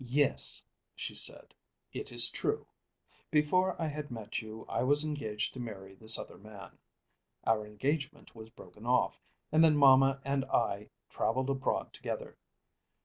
"Yes," 0.03 0.63
she 0.95 1.13
said, 1.13 1.53
"it 1.93 2.11
is 2.11 2.31
true. 2.31 2.65
Before 3.29 3.79
I 3.79 3.85
had 3.85 4.09
met 4.09 4.41
you 4.41 4.65
I 4.67 4.81
was 4.81 5.03
engaged 5.03 5.53
to 5.53 5.59
marry 5.59 5.93
this 5.93 6.17
other 6.17 6.39
man. 6.39 6.79
Our 7.45 7.67
engagement 7.67 8.33
was 8.33 8.49
broken 8.49 8.87
off, 8.87 9.21
and 9.51 9.63
then 9.63 9.77
mamma 9.77 10.19
and 10.25 10.43
I 10.45 10.89
travelled 11.11 11.51
abroad 11.51 11.93
together. 11.93 12.35